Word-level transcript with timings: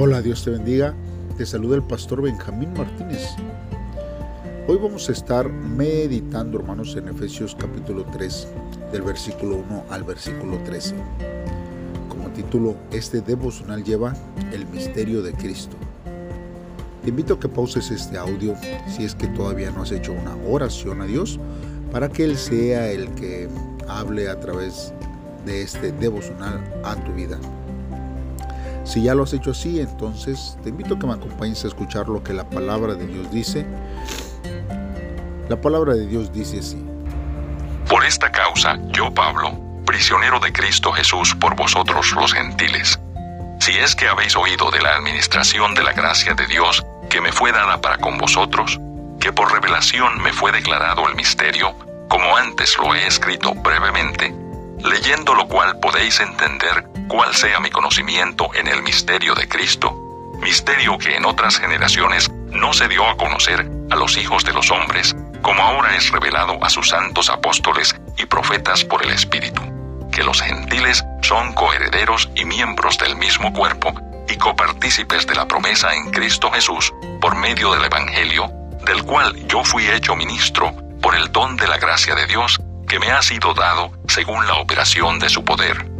Hola, 0.00 0.22
Dios 0.22 0.44
te 0.44 0.50
bendiga. 0.50 0.94
Te 1.36 1.44
saluda 1.44 1.74
el 1.74 1.82
pastor 1.82 2.22
Benjamín 2.22 2.72
Martínez. 2.72 3.30
Hoy 4.68 4.78
vamos 4.80 5.08
a 5.08 5.12
estar 5.12 5.52
meditando, 5.52 6.56
hermanos, 6.56 6.94
en 6.94 7.08
Efesios 7.08 7.56
capítulo 7.58 8.06
3, 8.12 8.46
del 8.92 9.02
versículo 9.02 9.56
1 9.56 9.86
al 9.90 10.04
versículo 10.04 10.56
13. 10.58 10.94
Como 12.08 12.28
título, 12.28 12.76
este 12.92 13.22
devocional 13.22 13.82
lleva 13.82 14.14
el 14.52 14.68
misterio 14.68 15.20
de 15.20 15.32
Cristo. 15.32 15.76
Te 17.02 17.08
invito 17.08 17.34
a 17.34 17.40
que 17.40 17.48
pauses 17.48 17.90
este 17.90 18.16
audio 18.16 18.54
si 18.86 19.02
es 19.02 19.16
que 19.16 19.26
todavía 19.26 19.72
no 19.72 19.82
has 19.82 19.90
hecho 19.90 20.12
una 20.12 20.36
oración 20.48 21.02
a 21.02 21.06
Dios 21.06 21.40
para 21.90 22.08
que 22.08 22.22
Él 22.22 22.36
sea 22.36 22.88
el 22.88 23.08
que 23.16 23.48
hable 23.88 24.28
a 24.28 24.38
través 24.38 24.92
de 25.44 25.62
este 25.62 25.90
devocional 25.90 26.62
a 26.84 26.94
tu 26.94 27.12
vida. 27.14 27.40
Si 28.88 29.02
ya 29.02 29.14
lo 29.14 29.24
has 29.24 29.34
hecho 29.34 29.50
así, 29.50 29.80
entonces 29.80 30.56
te 30.62 30.70
invito 30.70 30.94
a 30.94 30.98
que 30.98 31.06
me 31.06 31.12
acompañes 31.12 31.62
a 31.62 31.68
escuchar 31.68 32.08
lo 32.08 32.22
que 32.22 32.32
la 32.32 32.48
palabra 32.48 32.94
de 32.94 33.06
Dios 33.06 33.30
dice. 33.30 33.66
La 35.50 35.60
palabra 35.60 35.92
de 35.92 36.06
Dios 36.06 36.32
dice 36.32 36.60
así. 36.60 36.82
Por 37.86 38.02
esta 38.06 38.32
causa, 38.32 38.78
yo 38.88 39.12
Pablo, 39.12 39.60
prisionero 39.84 40.40
de 40.40 40.54
Cristo 40.54 40.90
Jesús 40.92 41.34
por 41.34 41.54
vosotros 41.54 42.12
los 42.12 42.32
gentiles, 42.32 42.98
si 43.60 43.72
es 43.72 43.94
que 43.94 44.08
habéis 44.08 44.34
oído 44.36 44.70
de 44.70 44.80
la 44.80 44.96
administración 44.96 45.74
de 45.74 45.82
la 45.82 45.92
gracia 45.92 46.32
de 46.32 46.46
Dios 46.46 46.82
que 47.10 47.20
me 47.20 47.30
fue 47.30 47.52
dada 47.52 47.82
para 47.82 47.98
con 47.98 48.16
vosotros, 48.16 48.80
que 49.20 49.34
por 49.34 49.52
revelación 49.52 50.18
me 50.22 50.32
fue 50.32 50.50
declarado 50.50 51.06
el 51.06 51.14
misterio, 51.14 51.74
como 52.08 52.38
antes 52.38 52.78
lo 52.78 52.94
he 52.94 53.06
escrito 53.06 53.52
brevemente, 53.52 54.34
leyendo 54.82 55.34
lo 55.34 55.46
cual 55.46 55.78
podéis 55.78 56.20
entender 56.20 56.97
cuál 57.08 57.34
sea 57.34 57.58
mi 57.60 57.70
conocimiento 57.70 58.50
en 58.54 58.68
el 58.68 58.82
misterio 58.82 59.34
de 59.34 59.48
Cristo, 59.48 59.92
misterio 60.40 60.98
que 60.98 61.16
en 61.16 61.24
otras 61.24 61.58
generaciones 61.58 62.30
no 62.50 62.72
se 62.72 62.88
dio 62.88 63.08
a 63.08 63.16
conocer 63.16 63.68
a 63.90 63.96
los 63.96 64.16
hijos 64.16 64.44
de 64.44 64.52
los 64.52 64.70
hombres, 64.70 65.16
como 65.42 65.62
ahora 65.62 65.96
es 65.96 66.10
revelado 66.10 66.62
a 66.62 66.70
sus 66.70 66.90
santos 66.90 67.30
apóstoles 67.30 67.96
y 68.16 68.26
profetas 68.26 68.84
por 68.84 69.02
el 69.02 69.10
Espíritu, 69.10 69.62
que 70.12 70.22
los 70.22 70.40
gentiles 70.40 71.04
son 71.22 71.52
coherederos 71.54 72.28
y 72.34 72.44
miembros 72.44 72.98
del 72.98 73.16
mismo 73.16 73.52
cuerpo 73.52 73.92
y 74.28 74.36
copartícipes 74.36 75.26
de 75.26 75.34
la 75.34 75.48
promesa 75.48 75.94
en 75.94 76.10
Cristo 76.10 76.50
Jesús 76.50 76.92
por 77.20 77.34
medio 77.34 77.72
del 77.72 77.84
Evangelio, 77.84 78.50
del 78.84 79.02
cual 79.04 79.34
yo 79.46 79.64
fui 79.64 79.88
hecho 79.88 80.14
ministro 80.14 80.72
por 81.00 81.14
el 81.14 81.32
don 81.32 81.56
de 81.56 81.66
la 81.66 81.78
gracia 81.78 82.14
de 82.14 82.26
Dios 82.26 82.60
que 82.86 82.98
me 82.98 83.10
ha 83.10 83.22
sido 83.22 83.54
dado 83.54 83.90
según 84.06 84.46
la 84.46 84.54
operación 84.56 85.18
de 85.18 85.28
su 85.28 85.44
poder. 85.44 85.90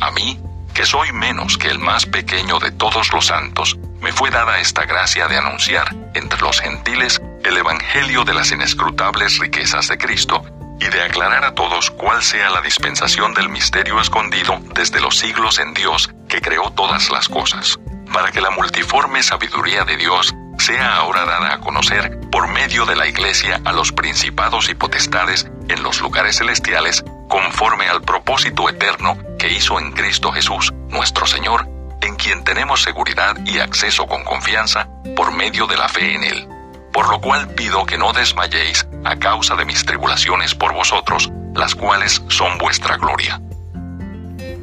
A 0.00 0.10
mí, 0.12 0.40
que 0.78 0.86
soy 0.86 1.10
menos 1.12 1.58
que 1.58 1.66
el 1.66 1.80
más 1.80 2.06
pequeño 2.06 2.60
de 2.60 2.70
todos 2.70 3.12
los 3.12 3.26
santos, 3.26 3.76
me 4.00 4.12
fue 4.12 4.30
dada 4.30 4.60
esta 4.60 4.84
gracia 4.84 5.26
de 5.26 5.36
anunciar 5.36 5.92
entre 6.14 6.40
los 6.40 6.60
gentiles 6.60 7.20
el 7.42 7.56
Evangelio 7.56 8.22
de 8.22 8.32
las 8.32 8.52
inescrutables 8.52 9.40
riquezas 9.40 9.88
de 9.88 9.98
Cristo 9.98 10.40
y 10.78 10.86
de 10.86 11.02
aclarar 11.02 11.44
a 11.44 11.56
todos 11.56 11.90
cuál 11.90 12.22
sea 12.22 12.50
la 12.50 12.60
dispensación 12.60 13.34
del 13.34 13.48
misterio 13.48 14.00
escondido 14.00 14.60
desde 14.72 15.00
los 15.00 15.18
siglos 15.18 15.58
en 15.58 15.74
Dios 15.74 16.10
que 16.28 16.40
creó 16.40 16.70
todas 16.70 17.10
las 17.10 17.28
cosas, 17.28 17.80
para 18.12 18.30
que 18.30 18.40
la 18.40 18.50
multiforme 18.50 19.24
sabiduría 19.24 19.84
de 19.84 19.96
Dios 19.96 20.32
sea 20.60 20.94
ahora 20.94 21.24
dada 21.24 21.54
a 21.54 21.58
conocer 21.58 22.20
por 22.30 22.46
medio 22.46 22.86
de 22.86 22.94
la 22.94 23.08
Iglesia 23.08 23.60
a 23.64 23.72
los 23.72 23.90
principados 23.90 24.68
y 24.68 24.76
potestades 24.76 25.50
en 25.68 25.82
los 25.82 26.00
lugares 26.00 26.38
celestiales, 26.38 27.04
conforme 27.28 27.86
al 27.88 28.02
propósito 28.02 28.68
eterno 28.68 29.16
que 29.38 29.52
hizo 29.52 29.78
en 29.78 29.92
Cristo 29.92 30.32
Jesús, 30.32 30.72
nuestro 30.88 31.26
Señor, 31.26 31.68
en 32.00 32.16
quien 32.16 32.44
tenemos 32.44 32.82
seguridad 32.82 33.36
y 33.44 33.58
acceso 33.58 34.06
con 34.06 34.24
confianza 34.24 34.88
por 35.16 35.32
medio 35.32 35.66
de 35.66 35.76
la 35.76 35.88
fe 35.88 36.14
en 36.14 36.24
Él. 36.24 36.48
Por 36.92 37.10
lo 37.10 37.20
cual 37.20 37.48
pido 37.54 37.84
que 37.86 37.98
no 37.98 38.12
desmayéis 38.12 38.86
a 39.04 39.16
causa 39.16 39.54
de 39.56 39.64
mis 39.64 39.84
tribulaciones 39.84 40.54
por 40.54 40.74
vosotros, 40.74 41.30
las 41.54 41.74
cuales 41.74 42.22
son 42.28 42.58
vuestra 42.58 42.96
gloria. 42.96 43.40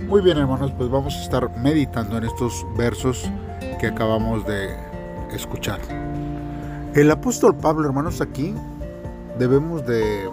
Muy 0.07 0.21
bien 0.21 0.37
hermanos, 0.37 0.71
pues 0.77 0.89
vamos 0.89 1.15
a 1.15 1.21
estar 1.21 1.49
meditando 1.57 2.17
en 2.17 2.25
estos 2.25 2.65
versos 2.77 3.29
que 3.79 3.87
acabamos 3.87 4.45
de 4.45 4.75
escuchar. 5.31 5.79
El 6.93 7.11
apóstol 7.11 7.55
Pablo, 7.57 7.87
hermanos, 7.87 8.21
aquí 8.21 8.53
debemos 9.37 9.85
de 9.85 10.29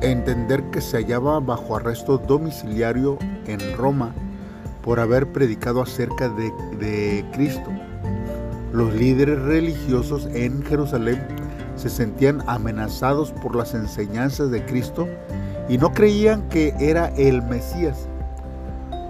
entender 0.00 0.62
que 0.70 0.80
se 0.80 0.96
hallaba 0.96 1.40
bajo 1.40 1.76
arresto 1.76 2.18
domiciliario 2.18 3.18
en 3.46 3.60
Roma 3.76 4.12
por 4.82 5.00
haber 5.00 5.30
predicado 5.32 5.82
acerca 5.82 6.28
de, 6.28 7.24
Cristo. 7.32 7.70
Los 8.72 8.94
líderes 8.94 9.40
religiosos 9.42 10.26
en 10.32 10.62
Jerusalén 10.62 11.20
se 11.76 11.88
sentían 11.90 12.42
amenazados 12.46 13.32
por 13.32 13.56
las 13.56 13.74
enseñanzas 13.74 14.50
de 14.50 14.64
Cristo 14.64 15.08
y 15.68 15.78
no 15.78 15.92
creían 15.92 16.48
que 16.48 16.74
era 16.78 17.08
el 17.16 17.42
Mesías 17.42 18.08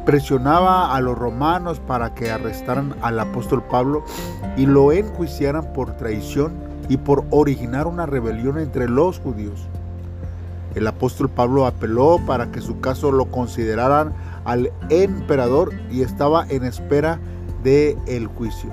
presionaba 0.04 0.94
a 0.96 1.00
los 1.00 1.16
romanos 1.16 1.80
para 1.80 2.14
que 2.14 2.30
arrestaran 2.30 2.96
al 3.02 3.20
apóstol 3.20 3.62
Pablo 3.62 4.04
y 4.56 4.66
lo 4.66 4.92
enjuiciaran 4.92 5.72
por 5.72 5.96
traición 5.96 6.54
y 6.88 6.96
por 6.96 7.24
originar 7.30 7.86
una 7.86 8.06
rebelión 8.06 8.58
entre 8.58 8.88
los 8.88 9.20
judíos. 9.20 9.68
El 10.74 10.86
apóstol 10.86 11.28
Pablo 11.28 11.66
apeló 11.66 12.20
para 12.26 12.52
que 12.52 12.60
su 12.60 12.80
caso 12.80 13.10
lo 13.10 13.26
consideraran 13.26 14.12
al 14.44 14.72
emperador 14.88 15.72
y 15.90 16.02
estaba 16.02 16.46
en 16.48 16.64
espera 16.64 17.18
de 17.62 17.96
el 18.06 18.26
juicio. 18.26 18.70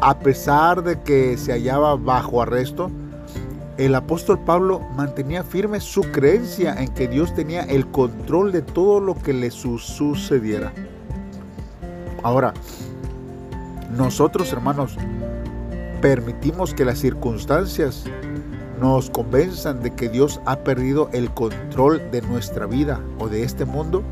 A 0.00 0.18
pesar 0.18 0.82
de 0.84 1.00
que 1.00 1.36
se 1.36 1.52
hallaba 1.52 1.96
bajo 1.96 2.40
arresto, 2.40 2.90
el 3.78 3.94
apóstol 3.94 4.38
Pablo 4.40 4.80
mantenía 4.96 5.44
firme 5.44 5.80
su 5.80 6.02
creencia 6.02 6.74
en 6.74 6.88
que 6.88 7.08
Dios 7.08 7.34
tenía 7.34 7.62
el 7.62 7.86
control 7.86 8.52
de 8.52 8.62
todo 8.62 9.00
lo 9.00 9.14
que 9.14 9.32
le 9.32 9.50
sucediera. 9.50 10.72
Ahora, 12.22 12.54
nosotros 13.96 14.52
hermanos, 14.52 14.96
permitimos 16.00 16.74
que 16.74 16.84
las 16.84 16.98
circunstancias 16.98 18.04
nos 18.80 19.10
convenzan 19.10 19.82
de 19.82 19.94
que 19.94 20.08
Dios 20.08 20.40
ha 20.46 20.56
perdido 20.60 21.08
el 21.12 21.30
control 21.30 22.10
de 22.10 22.22
nuestra 22.22 22.66
vida 22.66 23.00
o 23.18 23.28
de 23.28 23.42
este 23.42 23.64
mundo, 23.64 24.02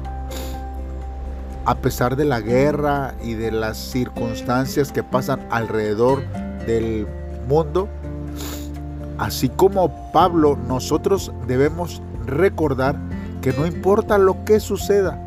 a 1.65 1.75
pesar 1.77 2.17
de 2.17 2.25
la 2.25 2.41
guerra 2.41 3.15
y 3.23 3.35
de 3.35 3.51
las 3.51 3.77
circunstancias 3.77 4.93
que 4.93 5.03
pasan 5.03 5.47
alrededor 5.51 6.23
del 6.67 7.07
mundo, 7.49 7.89
Así 9.19 9.49
como 9.49 10.13
Pablo, 10.13 10.59
nosotros 10.69 11.33
debemos 11.47 12.03
recordar 12.27 12.97
que 13.41 13.53
no 13.53 13.67
importa 13.67 14.19
lo 14.19 14.45
que 14.45 14.61
suceda, 14.61 15.19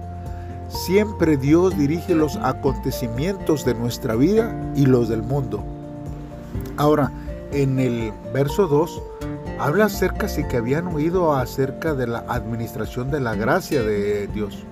siempre 0.68 1.38
Dios 1.38 1.76
dirige 1.76 2.14
los 2.14 2.36
acontecimientos 2.38 3.66
de 3.66 3.74
nuestra 3.74 4.16
vida 4.16 4.56
y 4.76 4.86
los 4.86 5.10
del 5.10 5.24
mundo. 5.24 5.64
Ahora, 6.78 7.12
en 7.52 7.80
el 7.80 8.12
verso 8.34 8.68
2, 8.68 9.02
habla 9.60 9.86
acerca 9.86 10.28
si 10.28 10.44
que 10.48 10.58
habían 10.58 10.88
oído 10.88 11.36
acerca 11.36 11.94
de 11.94 12.08
la 12.08 12.20
administración 12.28 13.12
de 13.12 13.20
la 13.20 13.36
gracia 13.36 13.84
de 13.84 14.28
Dios. 14.28 14.64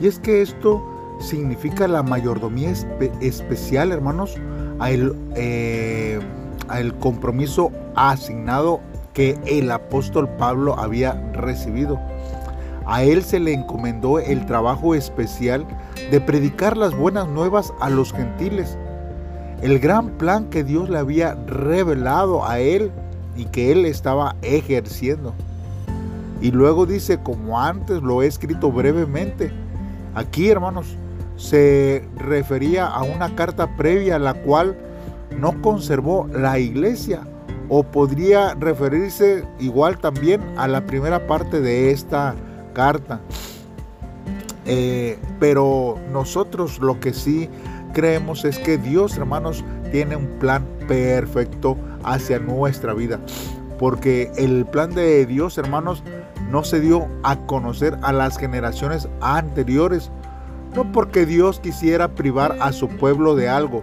Y 0.00 0.06
es 0.06 0.18
que 0.18 0.42
esto 0.42 0.82
significa 1.20 1.88
la 1.88 2.02
mayordomía 2.02 2.72
especial, 3.20 3.92
hermanos, 3.92 4.36
a 4.78 4.90
eh, 4.90 6.20
el 6.76 6.94
compromiso 6.94 7.72
asignado 7.96 8.80
que 9.12 9.38
el 9.46 9.70
apóstol 9.70 10.28
Pablo 10.38 10.78
había 10.78 11.14
recibido. 11.32 11.98
A 12.86 13.02
él 13.02 13.22
se 13.22 13.40
le 13.40 13.52
encomendó 13.52 14.18
el 14.18 14.46
trabajo 14.46 14.94
especial 14.94 15.66
de 16.10 16.20
predicar 16.20 16.76
las 16.76 16.94
buenas 16.94 17.28
nuevas 17.28 17.72
a 17.80 17.90
los 17.90 18.12
gentiles. 18.12 18.78
El 19.62 19.78
gran 19.80 20.10
plan 20.18 20.50
que 20.50 20.62
Dios 20.62 20.88
le 20.88 20.98
había 20.98 21.34
revelado 21.46 22.46
a 22.46 22.60
él 22.60 22.92
y 23.36 23.46
que 23.46 23.72
él 23.72 23.86
estaba 23.86 24.36
ejerciendo. 24.42 25.34
Y 26.40 26.52
luego 26.52 26.86
dice, 26.86 27.18
como 27.18 27.60
antes 27.60 28.02
lo 28.02 28.22
he 28.22 28.26
escrito 28.26 28.70
brevemente, 28.70 29.50
aquí 30.14 30.48
hermanos, 30.48 30.96
se 31.36 32.04
refería 32.16 32.86
a 32.86 33.02
una 33.02 33.34
carta 33.34 33.76
previa 33.76 34.16
a 34.16 34.20
la 34.20 34.34
cual 34.34 34.76
no 35.38 35.60
conservó 35.62 36.28
la 36.32 36.58
iglesia 36.58 37.22
o 37.68 37.82
podría 37.82 38.54
referirse 38.54 39.44
igual 39.58 39.98
también 39.98 40.40
a 40.56 40.66
la 40.66 40.86
primera 40.86 41.26
parte 41.26 41.60
de 41.60 41.90
esta 41.90 42.34
carta. 42.72 43.20
Eh, 44.64 45.18
pero 45.40 45.96
nosotros 46.12 46.78
lo 46.78 47.00
que 47.00 47.14
sí 47.14 47.48
creemos 47.98 48.44
es 48.44 48.60
que 48.60 48.78
Dios, 48.78 49.16
hermanos, 49.16 49.64
tiene 49.90 50.14
un 50.14 50.28
plan 50.38 50.64
perfecto 50.86 51.76
hacia 52.04 52.38
nuestra 52.38 52.94
vida. 52.94 53.18
Porque 53.76 54.30
el 54.36 54.66
plan 54.66 54.94
de 54.94 55.26
Dios, 55.26 55.58
hermanos, 55.58 56.04
no 56.48 56.62
se 56.62 56.78
dio 56.78 57.08
a 57.24 57.34
conocer 57.46 57.98
a 58.02 58.12
las 58.12 58.38
generaciones 58.38 59.08
anteriores, 59.20 60.12
no 60.76 60.92
porque 60.92 61.26
Dios 61.26 61.58
quisiera 61.58 62.14
privar 62.14 62.56
a 62.60 62.70
su 62.70 62.86
pueblo 62.86 63.34
de 63.34 63.48
algo, 63.48 63.82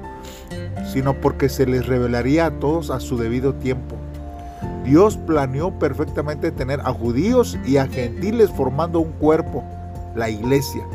sino 0.94 1.14
porque 1.20 1.50
se 1.50 1.66
les 1.66 1.86
revelaría 1.86 2.46
a 2.46 2.52
todos 2.52 2.92
a 2.92 3.02
su 3.02 3.18
debido 3.18 3.54
tiempo. 3.56 3.98
Dios 4.86 5.18
planeó 5.18 5.78
perfectamente 5.78 6.54
tener 6.54 6.80
a 6.86 6.94
judíos 6.94 7.60
y 7.66 7.76
a 7.76 7.88
gentiles 7.88 8.50
formando 8.50 9.02
un 9.02 9.12
cuerpo, 9.12 9.62
la 10.16 10.30
iglesia. 10.30 10.86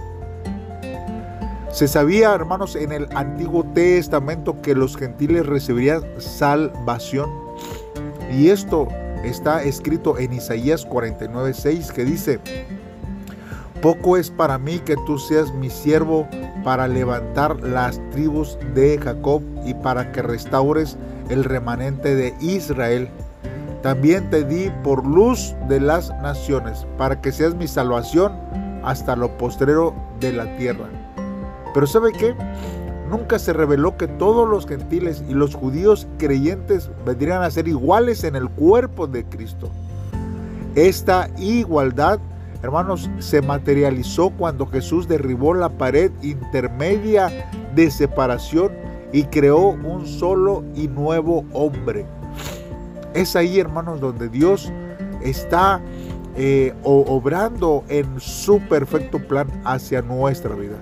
Se 1.72 1.87
sabía, 1.87 2.34
hermanos, 2.34 2.75
en 2.75 2.90
el 2.90 3.06
Antiguo 3.14 3.64
Testamento 3.64 4.61
que 4.61 4.75
los 4.75 4.96
gentiles 4.96 5.46
recibirían 5.46 6.02
salvación. 6.19 7.31
Y 8.32 8.49
esto 8.49 8.88
está 9.22 9.62
escrito 9.62 10.19
en 10.19 10.32
Isaías 10.32 10.84
49:6 10.84 11.93
que 11.93 12.05
dice, 12.05 12.40
poco 13.81 14.17
es 14.17 14.31
para 14.31 14.58
mí 14.58 14.81
que 14.81 14.96
tú 15.06 15.17
seas 15.19 15.55
mi 15.55 15.70
siervo 15.70 16.28
para 16.64 16.88
levantar 16.88 17.61
las 17.61 18.00
tribus 18.11 18.58
de 18.75 18.99
Jacob 18.99 19.40
y 19.64 19.75
para 19.75 20.11
que 20.11 20.23
restaures 20.23 20.96
el 21.28 21.44
remanente 21.44 22.16
de 22.16 22.34
Israel. 22.40 23.08
También 23.82 24.28
te 24.28 24.44
di 24.44 24.70
por 24.82 25.06
luz 25.06 25.55
de 25.69 25.81
las 25.81 26.11
naciones, 26.20 26.84
para 26.99 27.20
que 27.20 27.32
seas 27.32 27.55
mi 27.55 27.69
salvación 27.69 28.32
hasta 28.82 29.14
lo 29.14 29.38
postrero 29.38 29.94
de 30.19 30.32
la 30.32 30.56
tierra. 30.56 30.88
Pero 31.72 31.87
¿sabe 31.87 32.12
qué? 32.12 32.34
Nunca 33.11 33.38
se 33.38 33.52
reveló 33.52 33.96
que 33.96 34.06
todos 34.06 34.49
los 34.49 34.67
gentiles 34.67 35.25
y 35.28 35.34
los 35.34 35.55
judíos 35.55 36.06
creyentes 36.19 36.90
vendrían 37.05 37.43
a 37.43 37.50
ser 37.50 37.67
iguales 37.67 38.22
en 38.22 38.37
el 38.37 38.49
cuerpo 38.49 39.06
de 39.06 39.25
Cristo. 39.25 39.69
Esta 40.76 41.28
igualdad, 41.37 42.20
hermanos, 42.62 43.11
se 43.19 43.43
materializó 43.43 44.31
cuando 44.31 44.67
Jesús 44.67 45.08
derribó 45.08 45.55
la 45.55 45.69
pared 45.69 46.12
intermedia 46.22 47.49
de 47.75 47.90
separación 47.90 48.70
y 49.12 49.25
creó 49.25 49.70
un 49.70 50.06
solo 50.06 50.62
y 50.76 50.87
nuevo 50.87 51.44
hombre. 51.52 52.06
Es 53.12 53.34
ahí, 53.34 53.58
hermanos, 53.58 54.00
donde 54.00 54.28
Dios 54.28 54.70
está 55.20 55.81
eh, 56.37 56.73
obrando 56.84 57.84
en 57.88 58.20
su 58.20 58.61
perfecto 58.61 59.19
plan 59.19 59.49
hacia 59.64 60.00
nuestra 60.00 60.55
vida. 60.55 60.76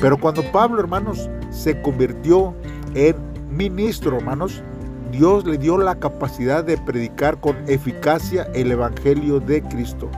Pero 0.00 0.16
cuando 0.16 0.42
Pablo, 0.52 0.80
hermanos, 0.80 1.28
se 1.50 1.80
convirtió 1.82 2.54
en 2.94 3.16
ministro, 3.50 4.16
hermanos, 4.16 4.62
Dios 5.10 5.44
le 5.44 5.58
dio 5.58 5.78
la 5.78 5.96
capacidad 5.96 6.62
de 6.62 6.78
predicar 6.78 7.40
con 7.40 7.56
eficacia 7.66 8.48
el 8.54 8.70
Evangelio 8.70 9.40
de 9.40 9.62
Cristo. 9.62 10.08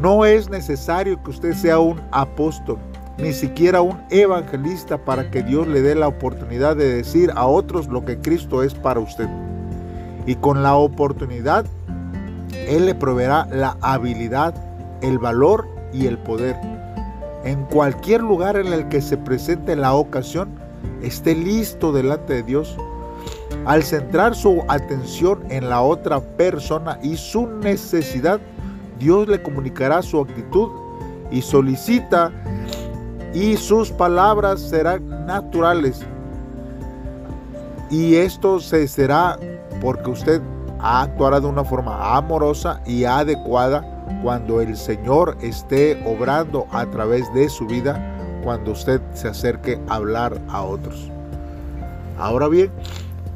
No 0.00 0.24
es 0.24 0.50
necesario 0.50 1.22
que 1.22 1.30
usted 1.30 1.54
sea 1.54 1.78
un 1.78 2.00
apóstol, 2.10 2.78
ni 3.18 3.32
siquiera 3.32 3.80
un 3.80 3.98
evangelista 4.10 4.98
para 4.98 5.30
que 5.30 5.42
Dios 5.42 5.68
le 5.68 5.80
dé 5.80 5.94
la 5.94 6.08
oportunidad 6.08 6.76
de 6.76 6.96
decir 6.96 7.30
a 7.36 7.46
otros 7.46 7.86
lo 7.88 8.04
que 8.04 8.18
Cristo 8.18 8.62
es 8.62 8.74
para 8.74 9.00
usted. 9.00 9.28
Y 10.26 10.34
con 10.34 10.62
la 10.62 10.74
oportunidad, 10.74 11.64
Él 12.66 12.86
le 12.86 12.94
proveerá 12.94 13.46
la 13.52 13.76
habilidad, 13.80 14.54
el 15.02 15.18
valor 15.18 15.68
y 15.92 16.06
el 16.06 16.18
poder 16.18 16.71
en 17.44 17.64
cualquier 17.66 18.22
lugar 18.22 18.56
en 18.56 18.72
el 18.72 18.88
que 18.88 19.00
se 19.00 19.16
presente 19.16 19.76
la 19.76 19.94
ocasión, 19.94 20.50
esté 21.02 21.34
listo 21.34 21.92
delante 21.92 22.34
de 22.34 22.42
Dios. 22.42 22.76
Al 23.64 23.82
centrar 23.82 24.34
su 24.34 24.62
atención 24.68 25.44
en 25.50 25.68
la 25.68 25.82
otra 25.82 26.20
persona 26.20 26.98
y 27.02 27.16
su 27.16 27.46
necesidad, 27.46 28.40
Dios 28.98 29.28
le 29.28 29.42
comunicará 29.42 30.02
su 30.02 30.20
actitud 30.20 30.70
y 31.30 31.42
solicita 31.42 32.30
y 33.34 33.56
sus 33.56 33.90
palabras 33.90 34.60
serán 34.60 35.26
naturales. 35.26 36.04
Y 37.90 38.16
esto 38.16 38.60
se 38.60 38.88
será 38.88 39.38
porque 39.80 40.10
usted 40.10 40.40
actuará 40.80 41.40
de 41.40 41.46
una 41.46 41.64
forma 41.64 42.16
amorosa 42.16 42.80
y 42.86 43.04
adecuada 43.04 43.91
cuando 44.22 44.60
el 44.60 44.76
Señor 44.76 45.36
esté 45.40 46.02
obrando 46.04 46.66
a 46.70 46.86
través 46.86 47.32
de 47.34 47.48
su 47.48 47.66
vida, 47.66 48.00
cuando 48.44 48.72
usted 48.72 49.00
se 49.14 49.28
acerque 49.28 49.80
a 49.88 49.96
hablar 49.96 50.40
a 50.48 50.62
otros. 50.62 51.10
Ahora 52.18 52.48
bien, 52.48 52.70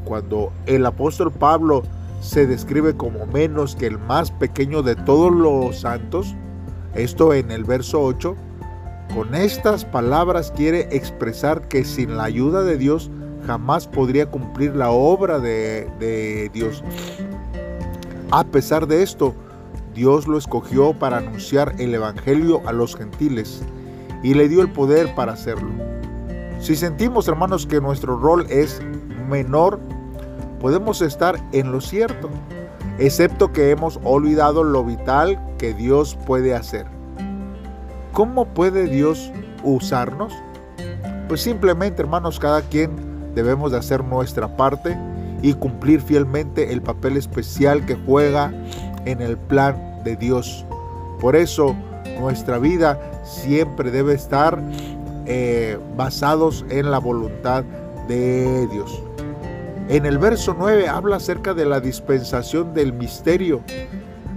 cuando 0.05 0.53
el 0.67 0.87
apóstol 0.87 1.33
Pablo 1.33 1.83
se 2.21 2.47
describe 2.47 2.97
como 2.97 3.27
menos 3.27 3.77
que 3.77 3.87
el 3.87 3.99
más 3.99 4.31
pequeño 4.31 4.83
de 4.83 4.97
todos 4.97 5.33
los 5.33 5.81
santos, 5.81 6.35
esto 6.95 7.35
en 7.35 7.51
el 7.51 7.65
verso 7.65 8.03
8, 8.03 8.37
con 9.15 9.35
estas 9.35 9.85
palabras 9.85 10.53
quiere 10.55 10.89
expresar 10.91 11.69
que 11.69 11.85
sin 11.85 12.17
la 12.17 12.25
ayuda 12.25 12.63
de 12.63 12.77
Dios 12.77 13.11
jamás 13.47 13.87
podría 13.87 14.27
cumplir 14.27 14.75
la 14.75 14.91
obra 14.91 15.39
de, 15.39 15.89
de 15.99 16.51
Dios. 16.53 16.83
A 18.31 18.45
pesar 18.45 18.87
de 18.87 19.03
esto, 19.03 19.35
Dios 19.97 20.29
lo 20.29 20.37
escogió 20.37 20.93
para 20.93 21.17
anunciar 21.17 21.75
el 21.79 21.95
Evangelio 21.95 22.61
a 22.67 22.73
los 22.73 22.95
gentiles 22.95 23.63
y 24.23 24.35
le 24.35 24.47
dio 24.47 24.61
el 24.61 24.71
poder 24.71 25.15
para 25.15 25.33
hacerlo. 25.33 25.71
Si 26.61 26.77
sentimos, 26.77 27.27
hermanos, 27.29 27.67
que 27.67 27.81
nuestro 27.81 28.19
rol 28.19 28.47
es 28.51 28.83
menor, 29.27 29.81
podemos 30.61 31.01
estar 31.01 31.43
en 31.53 31.73
lo 31.73 31.81
cierto, 31.81 32.29
excepto 32.99 33.53
que 33.55 33.71
hemos 33.71 33.99
olvidado 34.05 34.65
lo 34.65 34.85
vital 34.85 35.41
que 35.57 35.73
Dios 35.73 36.19
puede 36.27 36.55
hacer. 36.55 36.87
¿Cómo 38.13 38.45
puede 38.45 38.89
Dios 38.89 39.33
usarnos? 39.65 40.35
Pues 41.27 41.41
simplemente, 41.41 42.03
hermanos, 42.03 42.39
cada 42.39 42.61
quien 42.61 43.35
debemos 43.35 43.73
de 43.73 43.79
hacer 43.79 44.05
nuestra 44.05 44.57
parte 44.59 44.95
y 45.43 45.55
cumplir 45.55 46.01
fielmente 46.01 46.73
el 46.73 46.83
papel 46.83 47.17
especial 47.17 47.87
que 47.87 47.95
juega 48.07 48.53
en 49.07 49.23
el 49.23 49.39
plan 49.39 50.03
de 50.05 50.17
Dios. 50.17 50.67
Por 51.21 51.35
eso 51.35 51.75
nuestra 52.21 52.59
vida 52.59 53.01
siempre 53.25 53.91
debe 53.91 54.15
estar 54.15 54.63
eh, 55.27 55.79
basados 55.97 56.65
en 56.69 56.91
la 56.91 56.99
voluntad 56.99 57.65
de 58.07 58.67
Dios. 58.69 59.03
En 59.89 60.05
el 60.05 60.19
verso 60.19 60.55
9 60.59 60.89
habla 60.89 61.17
acerca 61.17 61.55
de 61.55 61.65
la 61.65 61.81
dispensación 61.81 62.75
del 62.75 62.93
misterio. 62.93 63.63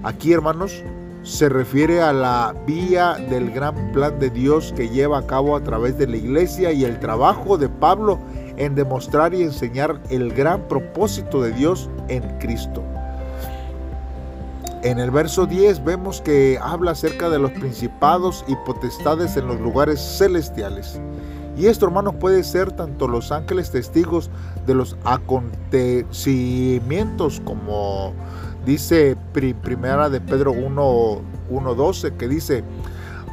Aquí, 0.03 0.31
hermanos, 0.31 0.83
se 1.23 1.49
refiere 1.49 2.01
a 2.01 2.13
la 2.13 2.55
vía 2.65 3.15
del 3.29 3.51
gran 3.51 3.91
plan 3.91 4.19
de 4.19 4.29
Dios 4.29 4.73
que 4.75 4.89
lleva 4.89 5.19
a 5.19 5.27
cabo 5.27 5.55
a 5.55 5.63
través 5.63 5.97
de 5.97 6.07
la 6.07 6.17
iglesia 6.17 6.71
y 6.71 6.85
el 6.85 6.99
trabajo 6.99 7.57
de 7.57 7.67
Pablo 7.67 8.19
en 8.57 8.75
demostrar 8.75 9.33
y 9.33 9.43
enseñar 9.43 9.99
el 10.09 10.33
gran 10.33 10.67
propósito 10.67 11.41
de 11.41 11.51
Dios 11.51 11.89
en 12.07 12.23
Cristo. 12.39 12.83
En 14.81 14.97
el 14.97 15.11
verso 15.11 15.45
10 15.45 15.83
vemos 15.83 16.21
que 16.21 16.57
habla 16.61 16.91
acerca 16.91 17.29
de 17.29 17.37
los 17.37 17.51
principados 17.51 18.45
y 18.47 18.55
potestades 18.65 19.35
en 19.35 19.47
los 19.47 19.59
lugares 19.59 19.99
celestiales. 19.99 21.01
Y 21.57 21.65
esto, 21.65 21.85
hermanos, 21.85 22.15
puede 22.17 22.45
ser 22.45 22.71
tanto 22.71 23.09
los 23.09 23.33
ángeles 23.33 23.71
testigos 23.71 24.29
de 24.65 24.75
los 24.75 24.95
acontecimientos, 25.03 27.41
como 27.43 28.13
dice 28.65 29.17
primera 29.33 30.09
de 30.09 30.21
Pedro 30.21 30.53
1.12, 30.53 32.15
que 32.15 32.29
dice, 32.29 32.63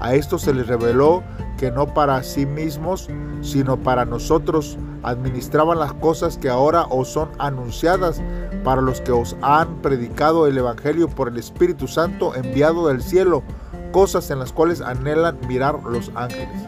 a 0.01 0.15
esto 0.15 0.39
se 0.39 0.53
les 0.53 0.67
reveló 0.67 1.23
que 1.59 1.71
no 1.71 1.93
para 1.95 2.23
sí 2.23 2.47
mismos, 2.47 3.09
sino 3.41 3.77
para 3.77 4.05
nosotros 4.05 4.79
administraban 5.03 5.79
las 5.79 5.93
cosas 5.95 6.37
que 6.37 6.49
ahora 6.49 6.87
os 6.91 7.09
son 7.09 7.31
anunciadas 7.39 8.21
para 8.65 8.83
los 8.83 9.01
que 9.01 9.13
os 9.13 9.37
han 9.43 9.77
predicado 9.83 10.47
el 10.47 10.59
Evangelio 10.59 11.09
por 11.09 11.29
el 11.29 11.39
Espíritu 11.39 11.87
Santo 11.87 12.35
enviado 12.35 12.89
del 12.89 13.03
cielo, 13.03 13.43
cosas 13.93 14.31
en 14.31 14.41
las 14.41 14.53
cuales 14.53 14.81
anhelan 14.81 15.39
mirar 15.49 15.83
los 15.85 16.11
ángeles. 16.15 16.61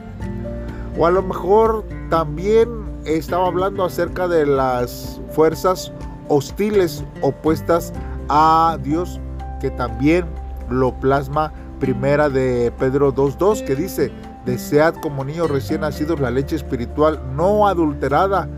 O 0.96 1.06
a 1.06 1.10
lo 1.10 1.22
mejor 1.22 1.84
también 2.10 2.68
estaba 3.04 3.46
hablando 3.46 3.84
acerca 3.84 4.28
de 4.28 4.46
las 4.46 5.20
fuerzas 5.30 5.92
hostiles 6.28 7.04
opuestas 7.22 7.92
a 8.28 8.78
Dios, 8.82 9.20
que 9.60 9.70
también 9.70 10.26
lo 10.70 10.92
plasma 10.92 11.52
primera 11.78 12.28
de 12.28 12.72
Pedro 12.78 13.14
2.2, 13.14 13.64
que 13.64 13.74
dice, 13.74 14.12
Desead 14.44 14.94
como 14.96 15.24
niños 15.24 15.50
recién 15.50 15.82
nacidos 15.82 16.20
la 16.20 16.30
leche 16.30 16.56
espiritual 16.56 17.20
no 17.36 17.66
adulterada, 17.66 18.48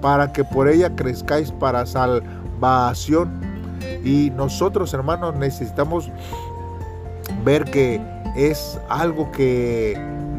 para 0.00 0.32
que 0.32 0.44
por 0.44 0.68
ella 0.68 0.94
crezcáis 0.94 1.50
para 1.52 1.86
salvación. 1.86 3.40
Y 4.04 4.30
nosotros, 4.30 4.92
hermanos, 4.94 5.34
necesitamos 5.36 6.10
ver 7.44 7.64
que 7.64 8.00
es 8.36 8.78
algo 8.88 9.30
que 9.32 9.98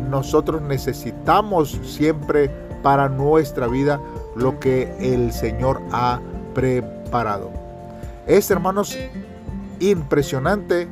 nosotros 0.10 0.62
necesitamos 0.62 1.80
siempre 1.84 2.50
para 2.84 3.10
nuestra 3.10 3.68
vida, 3.68 4.00
lo 4.36 4.60
que 4.60 4.94
el 5.00 5.32
Señor 5.32 5.82
ha 5.92 6.20
preparado. 6.54 7.52
Es, 8.28 8.50
hermanos, 8.52 8.98
impresionante. 9.80 10.88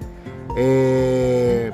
Eh, 0.56 1.72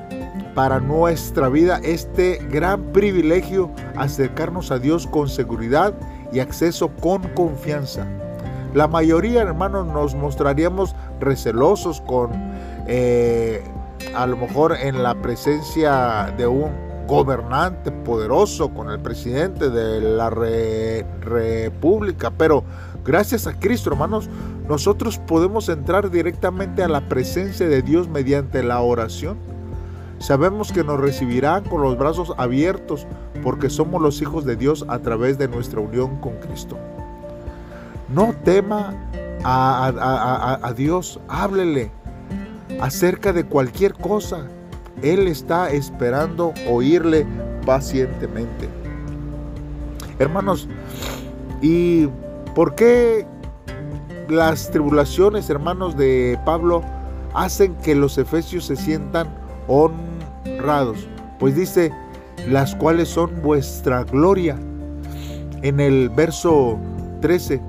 para 0.55 0.79
nuestra 0.79 1.49
vida 1.49 1.79
este 1.83 2.39
gran 2.49 2.91
privilegio, 2.91 3.69
acercarnos 3.95 4.71
a 4.71 4.79
Dios 4.79 5.07
con 5.07 5.29
seguridad 5.29 5.93
y 6.31 6.39
acceso 6.39 6.89
con 7.01 7.23
confianza. 7.29 8.07
La 8.73 8.87
mayoría, 8.87 9.41
hermanos, 9.41 9.87
nos 9.87 10.15
mostraríamos 10.15 10.95
recelosos 11.19 12.01
con, 12.01 12.29
eh, 12.87 13.63
a 14.15 14.27
lo 14.27 14.37
mejor 14.37 14.77
en 14.79 15.01
la 15.01 15.15
presencia 15.15 16.31
de 16.37 16.45
un 16.45 16.71
gobernante 17.07 17.91
poderoso, 17.91 18.69
con 18.69 18.91
el 18.91 18.99
presidente 18.99 19.71
de 19.71 20.01
la 20.01 20.29
república, 20.29 22.29
pero 22.29 22.63
gracias 23.05 23.47
a 23.47 23.59
Cristo, 23.59 23.89
hermanos, 23.89 24.29
nosotros 24.67 25.17
podemos 25.17 25.69
entrar 25.69 26.11
directamente 26.11 26.83
a 26.83 26.87
la 26.87 27.07
presencia 27.09 27.67
de 27.67 27.81
Dios 27.81 28.07
mediante 28.07 28.63
la 28.63 28.79
oración. 28.81 29.37
Sabemos 30.19 30.71
que 30.71 30.83
nos 30.83 30.99
recibirán 30.99 31.63
con 31.63 31.81
los 31.81 31.97
brazos 31.97 32.33
abiertos 32.37 33.07
porque 33.41 33.69
somos 33.69 34.01
los 34.01 34.21
hijos 34.21 34.45
de 34.45 34.55
Dios 34.55 34.85
a 34.89 34.99
través 34.99 35.37
de 35.37 35.47
nuestra 35.47 35.79
unión 35.79 36.19
con 36.19 36.33
Cristo. 36.39 36.77
No 38.13 38.33
tema 38.43 38.93
a, 39.43 40.73
Dios, 40.75 41.19
háblele 41.27 41.91
acerca 42.81 43.33
de 43.33 43.45
cualquier 43.45 43.93
cosa. 43.93 44.45
Él 45.01 45.27
está 45.27 45.69
esperando 45.69 46.53
oírle 46.67 47.25
pacientemente. 47.65 48.67
Hermanos, 50.17 50.67
¿y 51.61 52.09
por 52.55 52.75
qué 52.75 53.25
las 54.27 54.69
tribulaciones, 54.71 55.49
hermanos 55.49 55.97
de 55.97 56.39
Pablo, 56.45 56.81
hacen 57.33 57.75
que 57.75 57.95
los 57.95 58.17
efesios 58.17 58.65
se 58.65 58.75
sientan 58.75 59.27
honrados? 59.67 61.07
Pues 61.39 61.55
dice, 61.55 61.91
las 62.47 62.75
cuales 62.75 63.09
son 63.09 63.41
vuestra 63.41 64.03
gloria. 64.03 64.57
En 65.61 65.79
el 65.79 66.09
verso 66.09 66.77
13, 67.21 67.61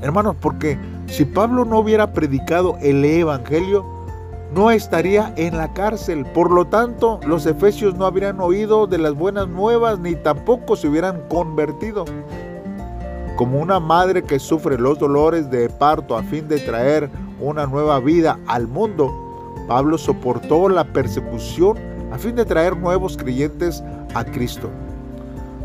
Hermanos, 0.00 0.36
porque 0.40 0.78
si 1.06 1.24
Pablo 1.24 1.64
no 1.64 1.80
hubiera 1.80 2.12
predicado 2.12 2.78
el 2.80 3.04
Evangelio, 3.04 3.84
no 4.54 4.70
estaría 4.70 5.32
en 5.36 5.56
la 5.56 5.72
cárcel. 5.72 6.24
Por 6.24 6.52
lo 6.52 6.66
tanto, 6.66 7.18
los 7.26 7.46
efesios 7.46 7.96
no 7.96 8.06
habrían 8.06 8.40
oído 8.40 8.86
de 8.86 8.98
las 8.98 9.14
buenas 9.14 9.48
nuevas 9.48 9.98
ni 9.98 10.14
tampoco 10.14 10.76
se 10.76 10.88
hubieran 10.88 11.22
convertido. 11.28 12.04
Como 13.38 13.60
una 13.60 13.78
madre 13.78 14.24
que 14.24 14.40
sufre 14.40 14.76
los 14.76 14.98
dolores 14.98 15.48
de 15.48 15.68
parto 15.68 16.16
a 16.16 16.24
fin 16.24 16.48
de 16.48 16.58
traer 16.58 17.08
una 17.38 17.68
nueva 17.68 18.00
vida 18.00 18.36
al 18.48 18.66
mundo, 18.66 19.14
Pablo 19.68 19.96
soportó 19.96 20.68
la 20.68 20.82
persecución 20.82 21.78
a 22.10 22.18
fin 22.18 22.34
de 22.34 22.44
traer 22.44 22.76
nuevos 22.76 23.16
creyentes 23.16 23.84
a 24.14 24.24
Cristo. 24.24 24.68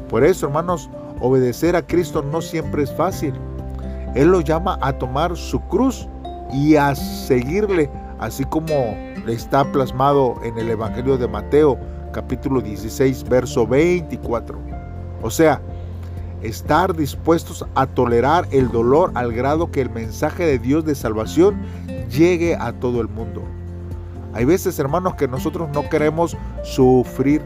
Por 0.07 0.23
eso, 0.23 0.45
hermanos, 0.45 0.87
obedecer 1.19 1.75
a 1.75 1.81
Cristo 1.81 2.21
no 2.21 2.43
siempre 2.43 2.83
es 2.83 2.93
fácil. 2.93 3.33
Él 4.13 4.27
lo 4.27 4.41
llama 4.41 4.77
a 4.79 4.93
tomar 4.93 5.35
su 5.35 5.59
cruz 5.61 6.07
y 6.53 6.75
a 6.75 6.93
seguirle, 6.93 7.89
así 8.19 8.45
como 8.45 8.95
está 9.27 9.63
plasmado 9.71 10.35
en 10.43 10.59
el 10.59 10.69
Evangelio 10.69 11.17
de 11.17 11.27
Mateo, 11.27 11.79
capítulo 12.11 12.61
16, 12.61 13.23
verso 13.27 13.65
24. 13.65 14.59
O 15.23 15.31
sea, 15.31 15.59
estar 16.43 16.95
dispuestos 16.95 17.65
a 17.75 17.87
tolerar 17.87 18.47
el 18.51 18.69
dolor 18.69 19.11
al 19.15 19.33
grado 19.33 19.71
que 19.71 19.81
el 19.81 19.89
mensaje 19.89 20.45
de 20.45 20.59
Dios 20.59 20.85
de 20.85 20.95
salvación 20.95 21.61
llegue 22.09 22.55
a 22.55 22.73
todo 22.73 23.01
el 23.01 23.07
mundo. 23.07 23.43
Hay 24.33 24.45
veces, 24.45 24.77
hermanos, 24.79 25.15
que 25.15 25.27
nosotros 25.27 25.69
no 25.73 25.89
queremos 25.89 26.35
sufrir 26.63 27.41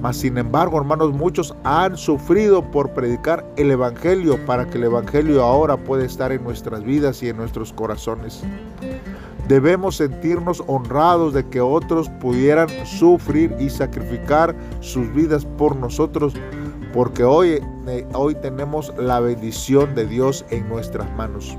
mas 0.00 0.18
sin 0.18 0.38
embargo, 0.38 0.78
hermanos, 0.78 1.12
muchos 1.12 1.54
han 1.64 1.96
sufrido 1.96 2.62
por 2.70 2.90
predicar 2.90 3.44
el 3.56 3.70
Evangelio 3.72 4.38
para 4.46 4.68
que 4.68 4.78
el 4.78 4.84
Evangelio 4.84 5.42
ahora 5.42 5.76
pueda 5.76 6.04
estar 6.04 6.30
en 6.30 6.44
nuestras 6.44 6.84
vidas 6.84 7.20
y 7.22 7.28
en 7.28 7.36
nuestros 7.36 7.72
corazones. 7.72 8.44
Debemos 9.48 9.96
sentirnos 9.96 10.62
honrados 10.68 11.32
de 11.34 11.44
que 11.46 11.60
otros 11.60 12.08
pudieran 12.20 12.68
sufrir 12.86 13.54
y 13.58 13.70
sacrificar 13.70 14.54
sus 14.80 15.12
vidas 15.14 15.44
por 15.44 15.74
nosotros, 15.74 16.34
porque 16.92 17.24
hoy, 17.24 17.60
eh, 17.86 18.06
hoy 18.14 18.34
tenemos 18.34 18.92
la 18.98 19.20
bendición 19.20 19.94
de 19.94 20.06
Dios 20.06 20.44
en 20.50 20.68
nuestras 20.68 21.10
manos. 21.16 21.56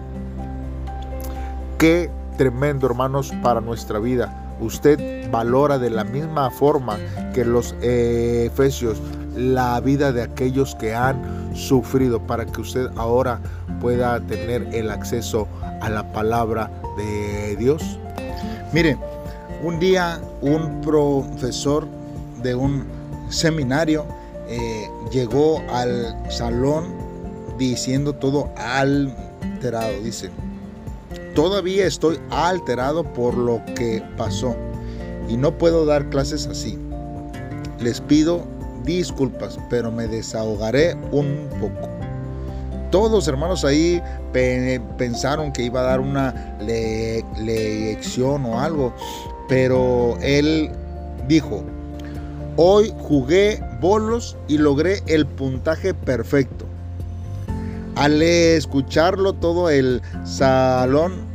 Qué 1.78 2.10
tremendo, 2.38 2.88
hermanos, 2.88 3.32
para 3.42 3.62
nuestra 3.62 4.00
vida 4.00 4.46
usted 4.62 5.30
valora 5.32 5.80
de 5.80 5.90
la 5.90 6.04
misma 6.04 6.52
forma 6.52 6.98
que 7.34 7.46
los 7.46 7.74
efesios 7.82 9.02
la 9.36 9.80
vida 9.80 10.12
de 10.12 10.22
aquellos 10.22 10.76
que 10.76 10.94
han 10.94 11.56
sufrido 11.56 12.20
para 12.20 12.46
que 12.46 12.62
usted 12.62 12.90
ahora 12.98 13.40
pueda 13.80 14.20
tener 14.20 14.68
el 14.74 14.92
acceso 14.92 15.48
a 15.82 15.90
la 15.90 16.12
palabra 16.12 16.70
de 16.98 17.56
Dios? 17.56 18.00
Mire, 18.74 18.98
un 19.64 19.80
día 19.80 20.20
un 20.42 20.82
profesor 20.82 21.88
de 22.42 22.56
un 22.56 22.86
seminario 23.30 24.06
eh, 24.50 24.90
llegó 25.12 25.62
al 25.70 26.18
salón 26.30 26.94
diciendo 27.58 28.14
todo 28.14 28.50
alterado, 28.58 30.02
dice, 30.04 30.30
Todavía 31.40 31.86
estoy 31.86 32.20
alterado 32.32 33.04
por 33.04 33.36
lo 33.38 33.62
que 33.76 34.04
pasó 34.18 34.56
y 35.30 35.38
no 35.38 35.58
puedo 35.58 35.86
dar 35.86 36.10
clases 36.10 36.48
así. 36.48 36.78
Les 37.80 38.02
pido 38.02 38.46
disculpas, 38.84 39.58
pero 39.70 39.92
me 39.92 40.08
desahogaré 40.08 40.96
un 41.12 41.48
poco. 41.62 41.88
Todos 42.92 43.28
hermanos 43.28 43.64
ahí 43.64 44.02
pensaron 44.98 45.54
que 45.54 45.64
iba 45.64 45.82
a 45.82 45.84
dar 45.84 46.00
una 46.00 46.58
lección 47.38 48.46
o 48.46 48.60
algo, 48.60 48.94
pero 49.48 50.18
él 50.22 50.72
dijo, 51.28 51.64
hoy 52.58 52.92
jugué 52.98 53.64
bolos 53.80 54.38
y 54.48 54.58
logré 54.58 55.02
el 55.08 55.26
puntaje 55.26 55.94
perfecto. 55.94 56.66
Al 57.96 58.22
escucharlo 58.22 59.34
todo 59.34 59.70
el 59.70 60.02
salón 60.24 61.30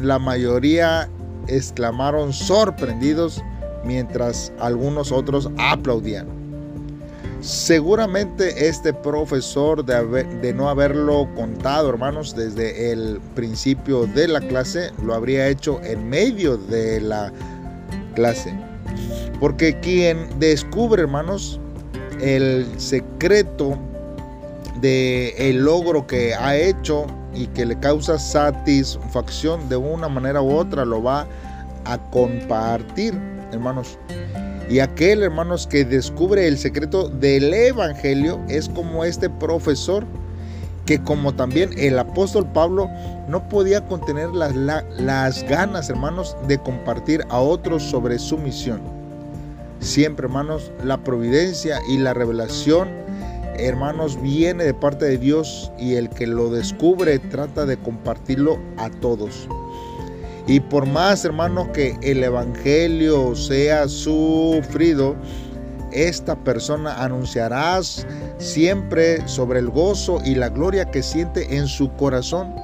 la 0.00 0.18
mayoría 0.18 1.08
exclamaron 1.48 2.32
sorprendidos 2.32 3.42
mientras 3.84 4.52
algunos 4.58 5.12
otros 5.12 5.50
aplaudían. 5.58 6.26
Seguramente 7.40 8.68
este 8.68 8.94
profesor 8.94 9.84
de, 9.84 10.24
de, 10.40 10.54
no 10.54 10.70
haberlo 10.70 11.28
contado, 11.34 11.90
hermanos, 11.90 12.34
desde 12.34 12.90
el 12.90 13.20
principio 13.34 14.06
de 14.06 14.28
la 14.28 14.40
clase, 14.40 14.90
lo 15.04 15.14
habría 15.14 15.48
hecho 15.48 15.78
en 15.82 16.08
medio 16.08 16.56
de 16.56 17.02
la 17.02 17.30
clase. 18.14 18.58
Porque 19.40 19.78
quien 19.80 20.38
descubre, 20.38 21.02
hermanos, 21.02 21.60
el 22.20 22.66
secreto 22.78 23.78
de 24.80 25.34
el 25.38 25.64
logro 25.64 26.06
que 26.06 26.34
ha 26.34 26.56
hecho 26.56 27.06
y 27.34 27.46
que 27.48 27.66
le 27.66 27.78
causa 27.78 28.18
satisfacción 28.18 29.68
de 29.68 29.76
una 29.76 30.08
manera 30.08 30.40
u 30.40 30.52
otra, 30.52 30.84
lo 30.84 31.02
va 31.02 31.26
a 31.84 31.98
compartir, 32.10 33.14
hermanos. 33.52 33.98
Y 34.70 34.78
aquel, 34.78 35.22
hermanos, 35.22 35.66
que 35.66 35.84
descubre 35.84 36.46
el 36.48 36.56
secreto 36.56 37.08
del 37.08 37.52
Evangelio 37.52 38.40
es 38.48 38.68
como 38.68 39.04
este 39.04 39.28
profesor 39.28 40.06
que 40.86 41.02
como 41.02 41.34
también 41.34 41.70
el 41.78 41.98
apóstol 41.98 42.46
Pablo 42.52 42.90
no 43.28 43.48
podía 43.48 43.86
contener 43.86 44.30
las, 44.30 44.54
las 44.54 45.42
ganas, 45.44 45.88
hermanos, 45.88 46.36
de 46.46 46.58
compartir 46.58 47.24
a 47.30 47.40
otros 47.40 47.82
sobre 47.82 48.18
su 48.18 48.36
misión. 48.36 48.82
Siempre, 49.84 50.26
hermanos, 50.26 50.72
la 50.82 51.04
providencia 51.04 51.78
y 51.88 51.98
la 51.98 52.14
revelación 52.14 53.04
hermanos, 53.58 54.20
viene 54.20 54.64
de 54.64 54.74
parte 54.74 55.04
de 55.04 55.18
Dios 55.18 55.70
y 55.78 55.94
el 55.94 56.08
que 56.10 56.26
lo 56.26 56.50
descubre 56.50 57.18
trata 57.18 57.66
de 57.66 57.76
compartirlo 57.76 58.58
a 58.76 58.90
todos. 58.90 59.48
Y 60.46 60.60
por 60.60 60.86
más, 60.86 61.24
hermanos, 61.24 61.68
que 61.68 61.96
el 62.02 62.22
Evangelio 62.22 63.34
sea 63.34 63.88
sufrido, 63.88 65.16
esta 65.92 66.36
persona 66.36 67.02
anunciará 67.02 67.80
siempre 68.38 69.26
sobre 69.26 69.60
el 69.60 69.70
gozo 69.70 70.20
y 70.24 70.34
la 70.34 70.48
gloria 70.48 70.90
que 70.90 71.02
siente 71.02 71.56
en 71.56 71.66
su 71.66 71.90
corazón. 71.92 72.54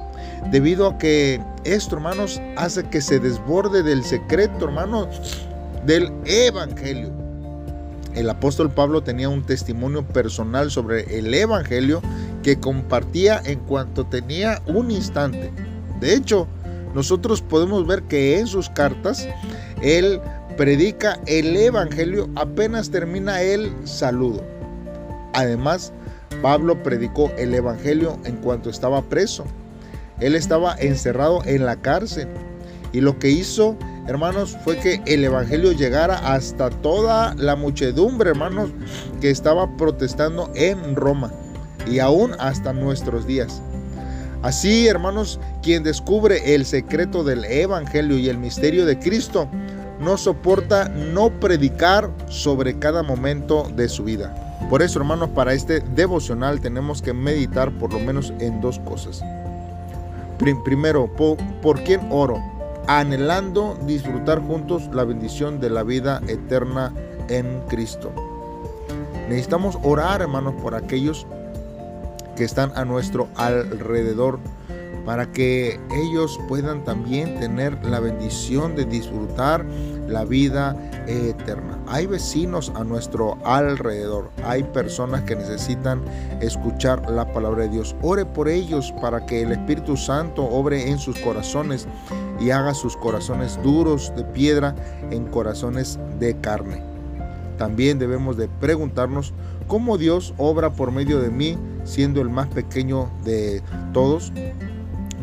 Debido 0.51 0.87
a 0.87 0.97
que 0.97 1.41
esto, 1.63 1.95
hermanos, 1.95 2.41
hace 2.57 2.83
que 2.83 3.01
se 3.01 3.19
desborde 3.19 3.83
del 3.83 4.03
secreto, 4.03 4.65
hermanos, 4.65 5.47
del 5.85 6.11
Evangelio 6.25 7.21
el 8.15 8.29
apóstol 8.29 8.69
Pablo 8.69 9.01
tenía 9.01 9.29
un 9.29 9.43
testimonio 9.43 10.05
personal 10.05 10.69
sobre 10.69 11.17
el 11.17 11.33
Evangelio 11.33 12.01
que 12.43 12.59
compartía 12.59 13.41
en 13.45 13.59
cuanto 13.59 14.05
tenía 14.05 14.61
un 14.67 14.91
instante. 14.91 15.51
De 16.01 16.13
hecho, 16.15 16.47
nosotros 16.93 17.41
podemos 17.41 17.87
ver 17.87 18.03
que 18.03 18.37
en 18.37 18.47
sus 18.47 18.69
cartas 18.69 19.27
él 19.81 20.19
predica 20.57 21.19
el 21.25 21.55
Evangelio 21.55 22.29
apenas 22.35 22.91
termina 22.91 23.41
el 23.41 23.71
saludo. 23.85 24.43
Además, 25.33 25.93
Pablo 26.41 26.83
predicó 26.83 27.31
el 27.37 27.53
Evangelio 27.53 28.19
en 28.25 28.35
cuanto 28.37 28.69
estaba 28.69 29.01
preso. 29.03 29.45
Él 30.19 30.35
estaba 30.35 30.75
encerrado 30.75 31.41
en 31.45 31.65
la 31.65 31.77
cárcel. 31.77 32.27
Y 32.91 32.99
lo 32.99 33.17
que 33.19 33.29
hizo, 33.29 33.77
hermanos, 34.11 34.57
fue 34.63 34.77
que 34.77 35.01
el 35.05 35.23
Evangelio 35.23 35.71
llegara 35.71 36.33
hasta 36.33 36.69
toda 36.69 37.33
la 37.35 37.55
muchedumbre, 37.55 38.29
hermanos, 38.29 38.69
que 39.19 39.29
estaba 39.29 39.75
protestando 39.77 40.51
en 40.53 40.95
Roma. 40.95 41.31
Y 41.87 41.99
aún 41.99 42.35
hasta 42.39 42.73
nuestros 42.73 43.25
días. 43.25 43.61
Así, 44.43 44.87
hermanos, 44.87 45.39
quien 45.63 45.83
descubre 45.83 46.55
el 46.55 46.65
secreto 46.65 47.23
del 47.23 47.45
Evangelio 47.45 48.17
y 48.17 48.29
el 48.29 48.37
misterio 48.37 48.85
de 48.85 48.99
Cristo, 48.99 49.47
no 49.99 50.17
soporta 50.17 50.89
no 50.89 51.29
predicar 51.39 52.09
sobre 52.27 52.77
cada 52.79 53.03
momento 53.03 53.71
de 53.75 53.87
su 53.87 54.03
vida. 54.03 54.35
Por 54.69 54.81
eso, 54.81 54.99
hermanos, 54.99 55.29
para 55.29 55.53
este 55.53 55.79
devocional 55.79 56.59
tenemos 56.59 57.01
que 57.01 57.13
meditar 57.13 57.71
por 57.77 57.93
lo 57.93 57.99
menos 57.99 58.33
en 58.39 58.61
dos 58.61 58.79
cosas. 58.79 59.23
Primero, 60.63 61.07
¿por, 61.61 61.83
quién 61.83 62.01
oro? 62.09 62.41
Anhelando 62.93 63.79
disfrutar 63.85 64.41
juntos 64.41 64.89
la 64.91 65.05
bendición 65.05 65.61
de 65.61 65.69
la 65.69 65.81
vida 65.81 66.21
eterna 66.27 66.93
en 67.29 67.61
Cristo. 67.69 68.11
Necesitamos 69.29 69.77
orar, 69.81 70.21
hermanos, 70.21 70.55
por 70.61 70.75
aquellos 70.75 71.25
que 72.35 72.43
están 72.43 72.73
a 72.75 72.83
nuestro 72.83 73.29
alrededor 73.37 74.39
para 75.05 75.31
que 75.31 75.79
ellos 75.95 76.37
puedan 76.49 76.83
también 76.83 77.39
tener 77.39 77.81
la 77.85 78.01
bendición 78.01 78.75
de 78.75 78.83
disfrutar 78.83 79.65
la 80.11 80.25
vida 80.25 80.75
eterna. 81.07 81.79
Hay 81.87 82.05
vecinos 82.05 82.71
a 82.75 82.83
nuestro 82.83 83.37
alrededor, 83.45 84.29
hay 84.43 84.63
personas 84.63 85.23
que 85.23 85.35
necesitan 85.35 86.01
escuchar 86.41 87.09
la 87.09 87.31
palabra 87.31 87.63
de 87.63 87.69
Dios. 87.69 87.95
Ore 88.01 88.25
por 88.25 88.47
ellos 88.47 88.93
para 89.01 89.25
que 89.25 89.41
el 89.41 89.51
Espíritu 89.51 89.97
Santo 89.97 90.43
obre 90.43 90.89
en 90.89 90.99
sus 90.99 91.17
corazones 91.19 91.87
y 92.39 92.51
haga 92.51 92.73
sus 92.73 92.95
corazones 92.97 93.59
duros 93.63 94.13
de 94.15 94.23
piedra 94.23 94.75
en 95.11 95.25
corazones 95.25 95.99
de 96.19 96.35
carne. 96.37 96.83
También 97.57 97.99
debemos 97.99 98.37
de 98.37 98.47
preguntarnos 98.47 99.33
cómo 99.67 99.97
Dios 99.97 100.33
obra 100.37 100.71
por 100.71 100.91
medio 100.91 101.19
de 101.19 101.29
mí 101.29 101.57
siendo 101.83 102.21
el 102.21 102.29
más 102.29 102.47
pequeño 102.47 103.09
de 103.23 103.61
todos 103.93 104.31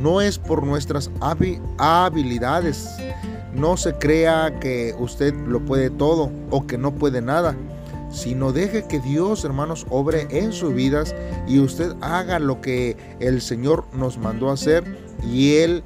no 0.00 0.20
es 0.20 0.38
por 0.38 0.64
nuestras 0.64 1.10
habilidades. 1.20 2.88
No 3.54 3.76
se 3.76 3.94
crea 3.94 4.58
que 4.60 4.94
usted 4.98 5.34
lo 5.34 5.60
puede 5.64 5.90
todo 5.90 6.30
o 6.50 6.66
que 6.66 6.78
no 6.78 6.94
puede 6.94 7.22
nada, 7.22 7.56
sino 8.10 8.52
deje 8.52 8.84
que 8.86 9.00
Dios, 9.00 9.44
hermanos, 9.44 9.86
obre 9.90 10.26
en 10.30 10.52
sus 10.52 10.74
vidas 10.74 11.14
y 11.46 11.60
usted 11.60 11.94
haga 12.00 12.38
lo 12.38 12.60
que 12.60 12.96
el 13.20 13.40
Señor 13.40 13.84
nos 13.92 14.18
mandó 14.18 14.50
hacer 14.50 14.84
y 15.22 15.56
Él 15.56 15.82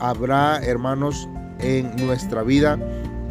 habrá, 0.00 0.58
hermanos, 0.58 1.28
en 1.60 1.94
nuestra 1.96 2.42
vida 2.42 2.78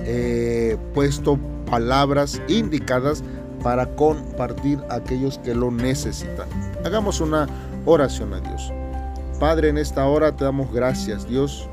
eh, 0.02 0.78
puesto 0.94 1.40
palabras 1.70 2.42
indicadas 2.48 3.24
para 3.64 3.88
compartir 3.96 4.80
a 4.90 4.96
aquellos 4.96 5.38
que 5.40 5.54
lo 5.54 5.72
necesitan. 5.72 6.48
Hagamos 6.86 7.20
una 7.20 7.48
oración 7.86 8.34
a 8.34 8.40
Dios. 8.40 8.72
Padre, 9.40 9.70
en 9.70 9.78
esta 9.78 10.06
hora 10.08 10.36
te 10.36 10.44
damos 10.44 10.72
gracias, 10.72 11.28
Dios, 11.28 11.70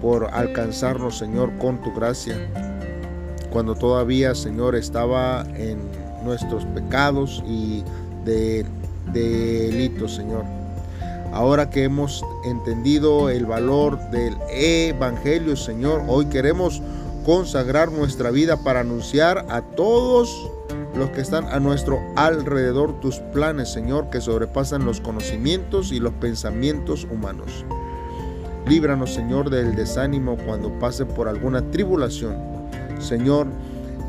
por 0.00 0.28
alcanzarnos, 0.32 1.18
Señor, 1.18 1.56
con 1.58 1.80
tu 1.82 1.92
gracia. 1.92 2.36
Cuando 3.50 3.74
todavía, 3.74 4.34
Señor, 4.34 4.76
estaba 4.76 5.44
en 5.56 5.78
nuestros 6.24 6.64
pecados 6.66 7.42
y 7.46 7.82
de, 8.24 8.66
delitos, 9.12 10.14
Señor. 10.14 10.44
Ahora 11.32 11.70
que 11.70 11.84
hemos 11.84 12.24
entendido 12.44 13.30
el 13.30 13.46
valor 13.46 13.98
del 14.10 14.36
Evangelio, 14.50 15.56
Señor, 15.56 16.02
hoy 16.08 16.26
queremos 16.26 16.82
consagrar 17.24 17.92
nuestra 17.92 18.30
vida 18.30 18.56
para 18.56 18.80
anunciar 18.80 19.44
a 19.50 19.60
todos 19.60 20.50
los 20.94 21.10
que 21.10 21.20
están 21.20 21.46
a 21.46 21.60
nuestro 21.60 22.00
alrededor, 22.16 22.98
tus 23.00 23.18
planes, 23.18 23.70
Señor, 23.70 24.10
que 24.10 24.20
sobrepasan 24.20 24.84
los 24.84 25.00
conocimientos 25.00 25.92
y 25.92 26.00
los 26.00 26.12
pensamientos 26.14 27.06
humanos. 27.10 27.64
Líbranos, 28.68 29.14
Señor, 29.14 29.48
del 29.48 29.74
desánimo 29.74 30.36
cuando 30.44 30.78
pase 30.78 31.06
por 31.06 31.26
alguna 31.26 31.62
tribulación. 31.70 32.36
Señor, 32.98 33.46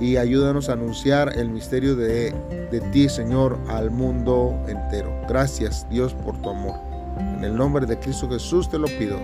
y 0.01 0.17
ayúdanos 0.17 0.67
a 0.67 0.73
anunciar 0.73 1.37
el 1.37 1.49
misterio 1.49 1.95
de, 1.95 2.33
de 2.69 2.81
ti, 2.91 3.07
Señor, 3.07 3.57
al 3.69 3.89
mundo 3.89 4.53
entero. 4.67 5.11
Gracias, 5.29 5.87
Dios, 5.89 6.13
por 6.13 6.41
tu 6.41 6.49
amor. 6.49 6.75
En 7.17 7.43
el 7.45 7.55
nombre 7.55 7.85
de 7.85 7.97
Cristo 7.99 8.29
Jesús 8.29 8.69
te 8.69 8.77
lo 8.77 8.87
pido. 8.87 9.17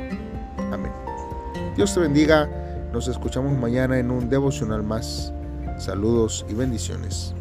Amén. 0.71 0.91
Dios 1.76 1.93
te 1.93 2.00
bendiga. 2.00 2.50
Nos 2.93 3.10
escuchamos 3.10 3.58
mañana 3.58 4.00
en 4.00 4.12
un 4.12 4.30
devocional 4.30 4.84
más. 4.84 5.34
Saludos 5.78 6.45
y 6.50 6.54
bendiciones. 6.54 7.34